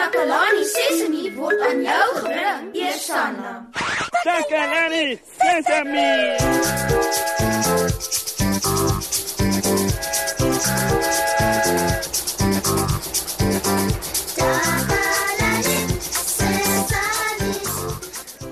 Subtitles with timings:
[0.00, 3.50] Takalani Sesemi word aan jou gebring, Eersanna.
[4.24, 6.12] Takalani Sesemi.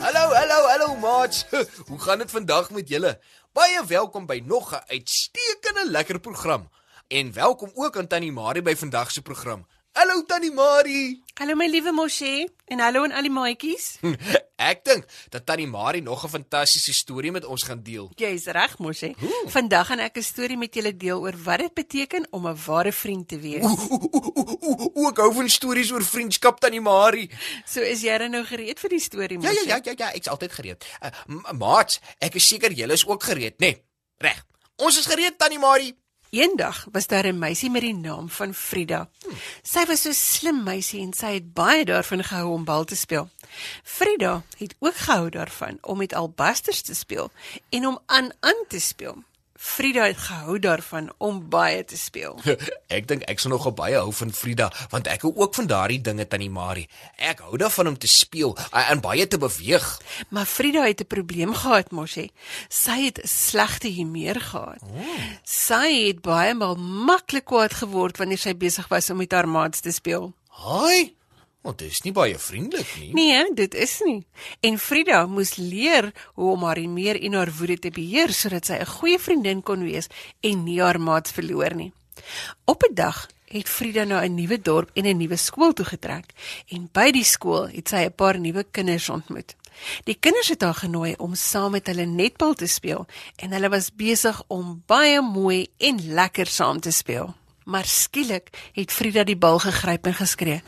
[0.00, 1.46] Hallo, hallo, hallo maats.
[1.88, 3.20] Hoe gaan dit vandag met julle?
[3.52, 6.68] Baie welkom by nog 'n uitstekende lekker program.
[7.06, 9.66] En welkom ook aan Tannie Marie by vandag se program.
[9.92, 11.25] Hallo Tannie Marie.
[11.36, 13.98] Hallo my liewe Moshe en hallo aan al die maatjies.
[14.70, 15.04] Ek dink
[15.34, 18.06] dat Tannie Marie nog 'n fantastiese storie met ons gaan deel.
[18.16, 19.10] Jy's reg Moshe.
[19.52, 22.92] Vandag gaan ek 'n storie met julle deel oor wat dit beteken om 'n ware
[22.92, 23.62] vriend te wees.
[23.62, 27.30] Oeh, oeh, oeh, oeh, oeh, oeh, Ek hou van stories oor vriendskap Tannie Marie.
[27.66, 29.66] So is jy dan nou gereed vir die storie Ja Moshe?
[29.66, 30.84] ja ja ja ja, ek's altyd gereed.
[31.04, 33.66] Uh, maats, ek is seker julle is ook gereed, né?
[33.76, 33.82] Nee,
[34.18, 34.44] reg.
[34.76, 35.94] Ons is gereed Tannie Marie.
[36.30, 39.08] Eendag was daar 'n meisie met die naam van Frida.
[39.62, 43.28] Sy was so slim meisie en sy het baie daarvan gehou om bal te speel.
[43.82, 47.30] Frida het ook gehou daarvan om met albasters te speel
[47.68, 49.24] en om aan aan te speel.
[49.66, 52.38] Frida het gehou daarvan om baie te speel.
[52.96, 55.98] Ek dink ek sal nogal baie hou van Frida, want ek hou ook van daardie
[56.00, 56.86] dinge Tannie Marie.
[57.18, 59.88] Ek hou daarvan om te speel en baie te beweeg.
[60.30, 62.30] Maar Frida het 'n probleem gehad, Moshe.
[62.68, 64.80] Sy het slegte humeur gehad.
[65.42, 69.80] Sy het baie maal maklik kwaad geword wanneer sy besig was om met haar maats
[69.80, 70.32] te speel.
[70.48, 71.16] Haai.
[71.66, 73.08] Want dit is nie baie vriendelik nie.
[73.16, 74.20] Nee, dit is nie.
[74.62, 78.76] En Frida moes leer hoe om haar humeur en haar woede te beheer sodat sy
[78.78, 80.06] 'n goeie vriendin kon wees
[80.40, 81.92] en nie haar maats verloor nie.
[82.64, 86.26] Op 'n dag het Frida na 'n nuwe dorp en 'n nuwe skool toe getrek
[86.68, 89.56] en by die skool het sy 'n paar nuwe kinders ontmoet.
[90.04, 93.90] Die kinders het haar genooi om saam met hulle netbal te speel en hulle was
[93.94, 97.34] besig om baie mooi en lekker saam te speel.
[97.66, 100.62] Maar skielik het Frida die bal gegryp en geskree: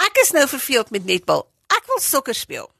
[0.00, 1.50] "Ek is nou verveeld met netbal.
[1.68, 2.70] Ek wil sokker speel."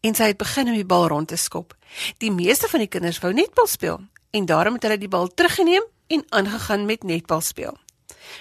[0.00, 1.76] En sy het begin om die bal rond te skop.
[2.18, 5.82] Die meeste van die kinders wou netbal speel en daarom het hulle die bal teruggeneem
[6.06, 7.76] en aangegaan met netbal speel.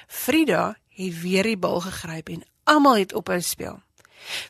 [0.07, 3.79] Frida het weer die bal gegryp en almal het ophou speel.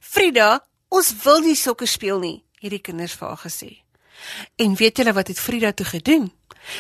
[0.02, 3.78] "Frida, ons wil nie sokker speel nie," het die kinders vir haar gesê.
[4.56, 6.34] En weet julle wat het Frida toe gedoen?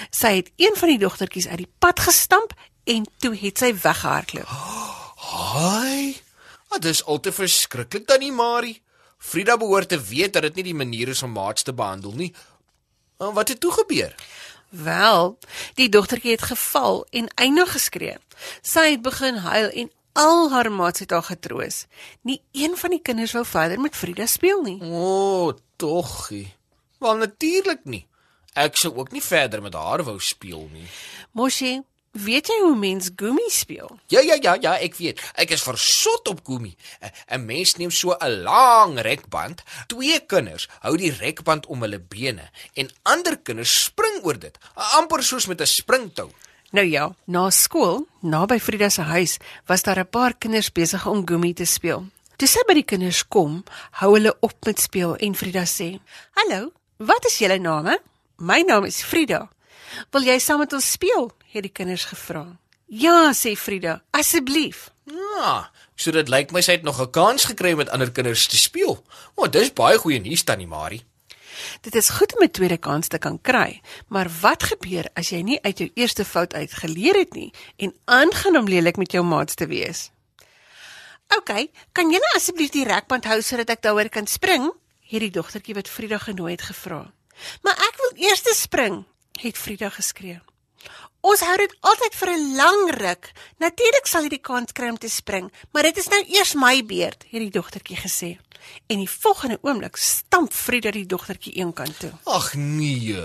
[0.09, 2.53] Sy het een van die dogtertjies uit die pad gestamp
[2.85, 4.49] en toe het sy weggehardloop.
[5.25, 6.15] Haai.
[6.69, 8.81] Ah, dis altyd verskriklik Tannie Marie.
[9.17, 12.31] Frida behoort te weet dat dit nie die manier is om maats te behandel nie.
[13.17, 14.15] En wat het toe gebeur?
[14.69, 15.37] Wel,
[15.79, 18.17] die dogtertjie het geval en eindig geskree.
[18.61, 21.85] Sy het begin huil en al haar maats het haar getroos.
[22.21, 24.77] Nie een van die kinders wou verder met Frida speel nie.
[24.81, 26.53] O, oh, toggie.
[26.99, 28.05] Wel natuurlik nie.
[28.53, 30.87] Ek sou ook nie verder met haar wou speel nie.
[31.31, 31.81] Moshi,
[32.15, 33.89] weet jy hoe mens gummi speel?
[34.07, 35.19] Ja ja ja ja, ek weet.
[35.35, 36.75] Ek is versot op Gumi.
[37.27, 42.49] 'n Mens neem so 'n lang rekband, twee kinders hou die rekband om hulle bene
[42.73, 46.31] en ander kinders spring oor dit, amper soos met 'n springtou.
[46.71, 51.27] Nou ja, na skool, naby Frida se huis, was daar 'n paar kinders besig om
[51.27, 52.05] gummi te speel.
[52.35, 55.99] Toe sy by die kinders kom, hou hulle op met speel en Frida sê:
[56.31, 57.99] "Hallo, wat is julle name?"
[58.37, 59.54] "My naam is Frida."
[60.11, 62.57] "Wil jy saam met ons speel?" het die kinders gevra.
[62.85, 67.71] "Ja," sê Frida, "asseblief." Ja, so dit lyk my sy het nog 'n kans gekry
[67.71, 69.03] om met ander kinders te speel.
[69.35, 71.05] O, dis baie goeie nuus Tannie Marie.
[71.81, 75.41] Dit is goed om 'n tweede kans te kan kry, maar wat gebeur as jy
[75.41, 79.23] nie uit jou eerste fout uit geleer het nie en aangaan om lelik met jou
[79.23, 80.11] maats te wees?
[81.37, 84.71] OK, kan jy asseblief die rekband hou sodat ek daaroor kan spring?
[85.05, 87.13] het die dogtertjie wat Frida genooi het gevra.
[87.61, 89.05] Maar ek wil eers spring,
[89.49, 90.39] het Frida geskree.
[91.25, 93.31] Ons hou dit altyd vir 'n lang ruk.
[93.57, 96.85] Natuurlik sal jy die kans kry om te spring, maar dit is nou eers my
[96.85, 98.37] beurt, het die dogtertjie gesê.
[98.87, 102.11] En die volgende oomblik stamp Frida die dogtertjie eenkant toe.
[102.23, 103.21] Ag nee.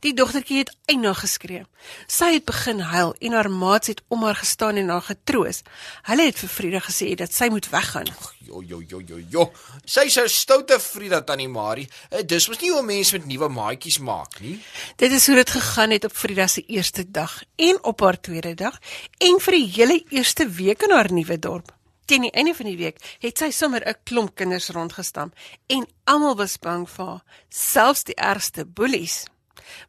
[0.00, 1.64] Die dogtertjie het eindig geskree.
[2.06, 5.62] Sy het begin huil en haar maats het om haar gestaan en haar getroos.
[6.02, 8.06] Hulle het vir Frida gesê dat sy moet weggaan.
[8.46, 9.52] Jo jo jo jo jo.
[9.84, 11.88] Sy's 'n stoute Frida Tannie Marie.
[12.10, 14.60] Eh, Dis mos nie hoe 'n mens met nuwe maatjies maak nie.
[14.96, 18.54] Dit is hoe dit gegaan het op Frida se eerste dag en op haar tweede
[18.54, 18.78] dag
[19.18, 21.72] en vir die hele eerste week in haar nuwe dorp.
[22.10, 25.30] Teen die einde van die week het sy sommer 'n klomp kinders rondgestam
[25.66, 29.26] en almal was bang vir haar, selfs die ergste boelies.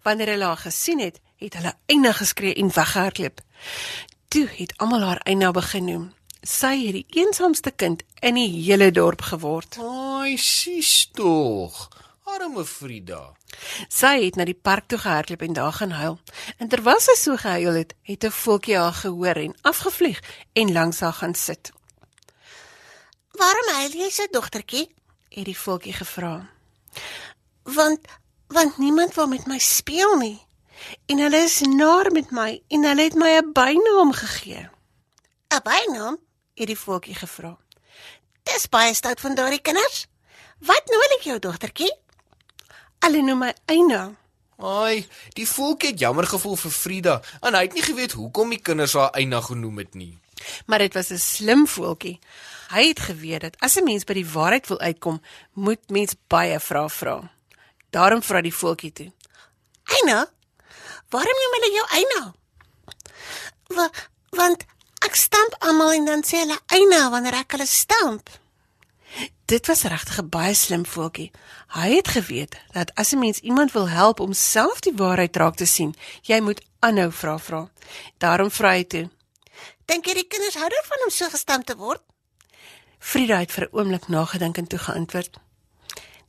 [0.03, 3.41] Wanneer hulle haar gesien het, het hulle eindig geskree en weggehardloop.
[4.27, 6.13] Toe het almal haar eina begin noem.
[6.41, 9.77] Sy het die eensaamste kind in die hele dorp geword.
[9.81, 11.89] Ai, sis tog.
[12.23, 13.33] Arme Frida.
[13.89, 16.19] Sy het na die park toe gehardloop en daar gaan huil.
[16.57, 20.21] En terwyl sy so gehuil het, het 'n voeltjie haar gehoor en afgevlieg
[20.53, 21.71] en langs haar gaan sit.
[23.39, 24.89] Waarom huil jy so, dogtertjie?
[25.31, 26.49] het die voeltjie gevra.
[27.63, 27.99] Want
[28.51, 30.39] want niemand wil met my speel nie.
[31.07, 34.69] En hulle is naar met my en hulle het my 'n bynaam gegee,
[35.49, 36.17] 'n Bynaam?
[36.55, 37.57] het die voeltjie gevra.
[38.43, 40.07] Dis baie stout van daardie kinders.
[40.59, 41.93] Wat noem hulle jou, dogtertjie?
[42.99, 44.11] Hulle noem my Eina.
[44.57, 48.61] Ai, die voeltjie het jammer gevoel vir Frida en hy het nie geweet hoekom die
[48.61, 50.20] kinders haar Eina genoem het nie.
[50.65, 52.19] Maar dit was 'n slim voeltjie.
[52.69, 55.21] Hy het geweet dat as 'n mens by die waarheid wil uitkom,
[55.53, 57.31] moet mens baie vrae vra.
[57.89, 59.11] Daarom vra die voeltjie toe.
[59.83, 60.29] Eina?
[61.09, 62.33] Waarom noem hulle jou Eina?
[63.67, 63.89] Wa,
[64.29, 64.63] want
[64.99, 68.29] ek stamp almal en dan sê hulle Eina wanneer ek hulle stamp.
[69.45, 71.31] Dit was regtig 'n baie slim voeltjie.
[71.67, 75.55] Hy het geweet dat as 'n mens iemand wil help om self die waarheid raak
[75.55, 77.69] te sien, jy moet aanhou vra vra.
[78.17, 79.09] Daarom vra hy toe.
[79.85, 82.01] Dink jy die kinders hou daarvan om so gestamp te word?
[82.99, 85.39] Frida het vir 'n oomblik nagedink en toe geantwoord: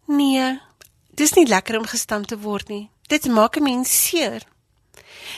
[0.07, 0.61] "Nee,
[1.15, 2.91] dis nie lekker om gestamp te word nie.
[3.09, 4.43] Dit maak 'n mens seer."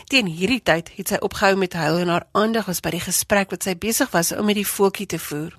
[0.08, 3.50] Teen hierdie tyd het sy opgehou met huil en haar aandag was by die gesprek
[3.50, 5.58] wat sy besig was om met die voeltjie te voer.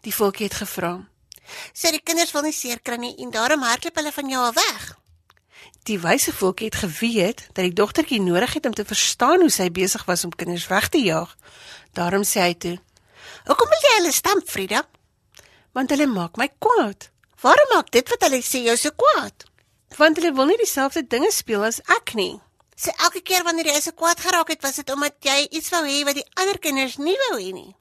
[0.00, 1.08] Die voeltjie het gevra:
[1.72, 4.54] Sê die kinders wil nie seer kry nie en daarom hardloop hulle van jou af
[4.54, 4.98] weg.
[5.84, 9.66] Die wyse voeltjie het geweet dat die dogtertjie nodig het om te verstaan hoe sy
[9.68, 11.34] besig was om kinders weg te jaag.
[11.92, 12.78] Daarom sê hy toe:
[13.44, 14.86] Hoekom wil jy hulle stamp, Frida?
[15.76, 17.10] "Want hulle maak my kwaad,
[17.40, 19.44] Waarom maak dit wat hulle sê jou so kwaad?
[19.98, 22.40] want hulle wil nie dieselfde dinge speel as ek nie."
[22.76, 25.84] So elke keer wanneer jy so kwaad geraak het, was dit omdat jy iets wou
[25.84, 27.76] hê wat die ander kinders nie wou hê nie.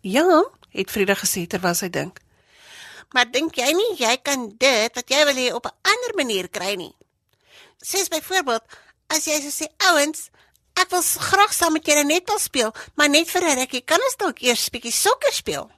[0.00, 2.20] "Ja," het Frida gesê terwyl sy dink.
[3.12, 6.48] Maar dink jy nie jy kan dit wat jy wil hê op 'n ander manier
[6.48, 6.94] kry nie?
[7.80, 8.62] Soos byvoorbeeld,
[9.08, 10.28] as jy so sê, ouens,
[10.76, 14.16] ek wil graag saam met julle netbal speel, maar net vir 'n rukkie, kan ons
[14.16, 15.70] dalk eers bietjie sokker speel?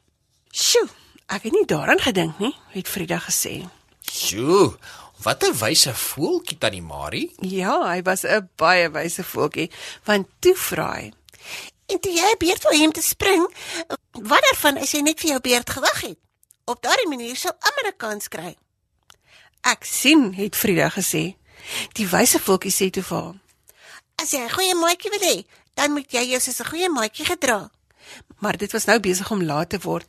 [0.51, 0.89] "Sjoe,
[1.29, 3.69] ek het nie daaraan gedink nie," het Frida gesê.
[4.11, 4.77] Sjoe,
[5.23, 7.35] wat 'n wyse voeltjie tannie Marie.
[7.41, 9.71] Ja, hy was 'n baie wyse voeltjie,
[10.05, 11.13] want toe vra hy:
[11.87, 13.55] En toe jy 'n beurt wou hê om te spring,
[14.13, 16.19] wat daarvan as jy net vir jou beurt gewag het?
[16.65, 18.57] Op daardie manier sou almal 'n kans kry.
[19.63, 21.37] "Ek sien," het Frida gesê.
[21.99, 23.35] Die wyse voeltjie sê toe vir haar:
[24.23, 25.45] As jy 'n goeie maatjie wil hê,
[25.75, 27.71] dan moet jy jou soos 'n goeie maatjie gedra.
[28.39, 30.07] Maar dit was nou besig om laat te word.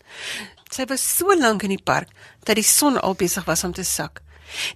[0.70, 2.10] Sy was so lank in die park
[2.44, 4.22] dat die son al besig was om te sak.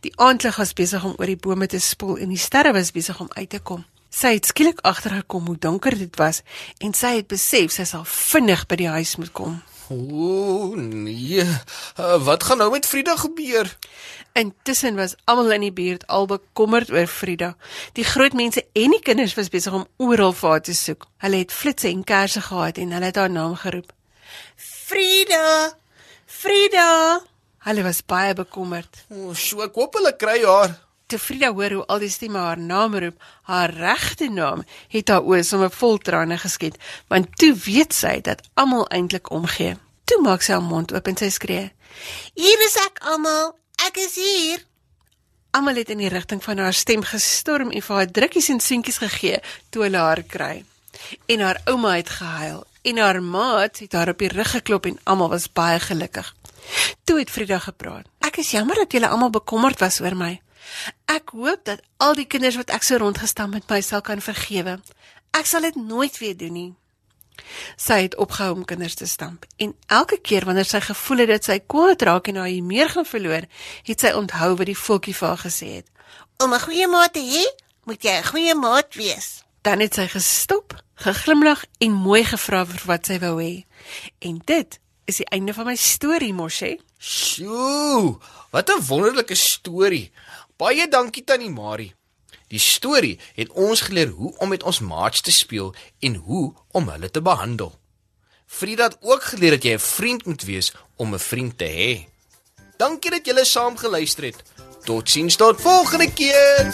[0.02, 3.20] Die aandlig was besig om oor die bome te spoel en die sterre was besig
[3.20, 3.86] om uit te kom.
[4.10, 6.42] Sy het skielik agtergekom hoe donker dit was
[6.78, 9.62] en sy het besef sy sal vinnig by die huis moet kom.
[9.90, 11.44] Ooh, nee.
[12.00, 13.78] Uh, wat gaan nou met Frida gebeur?
[14.34, 17.56] Intussen was almal in die buurt al bekommerd oor Frida.
[17.94, 21.08] Die groot mense en die kinders was besig om oral vir haar te soek.
[21.24, 23.94] Hulle het flitsse en kersse gehad en hulle het haar naam geroep.
[24.56, 25.78] Frida!
[26.26, 27.22] Frida!
[27.68, 29.06] Hulle was baie bekommerd.
[29.10, 30.76] O, so ek hoop hulle kry haar.
[31.08, 35.24] Toe Frida hoor hoe al die stemme haar naam roep, haar regte naam, het haar
[35.24, 36.76] oë sommer vol trane geskiet,
[37.08, 39.78] want toe weet sy dat almal eintlik omgee.
[40.04, 41.70] Toe maak sy haar mond oop en sy skree.
[42.36, 43.54] Hier is ek almal.
[43.88, 44.66] Ek is hier.
[45.56, 49.00] Almal het in die rigting van haar stem gestorm en vir haar drukkies en soentjies
[49.06, 49.40] gegee
[49.72, 50.66] toe hulle haar kry.
[51.32, 55.00] En haar ouma het gehuil en haar maat het haar op die rug geklop en
[55.08, 56.34] almal was baie gelukkig.
[57.08, 58.12] Toe het Frida gepraat.
[58.28, 60.34] Ek is jammer dat julle almal bekommerd was oor my.
[61.06, 64.80] Ek hoop dat al die kinders wat ek so rondgestam met my sal kan vergewe.
[65.32, 66.74] Ek sal dit nooit weer doen nie.
[67.78, 71.50] Sy het opgehou om kinders te stamp en elke keer wanneer sy gevoel het dat
[71.50, 73.46] sy kwaad raak en haar meer gaan verloor,
[73.88, 75.88] het sy onthou wat die voeltjie vir haar gesê het.
[76.44, 77.46] Om 'n goeie maat te hê,
[77.86, 79.44] moet jy 'n goeie maat wees.
[79.62, 83.66] Dan het sy gestop, geglimlag en mooi gevra vir wat sy wou hê.
[84.20, 86.80] En dit is die einde van my storie, Moshe.
[87.00, 88.18] Sjoe,
[88.52, 90.12] wat 'n wonderlike storie.
[90.58, 91.92] Baie dankie tannie Marie.
[92.50, 96.90] Die storie het ons geleer hoe om met ons maats te speel en hoe om
[96.90, 97.76] hulle te behandel.
[98.48, 102.08] Frida het ook geleer dat jy 'n vriend moet wees om 'n vriend te hê.
[102.78, 104.44] Dankie dat julle saam geluister het.
[104.84, 106.74] Totsiens tot volgende keer.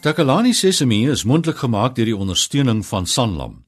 [0.00, 3.67] Takalani Sesemi is mondelik gemaak deur die ondersteuning van Sanlam.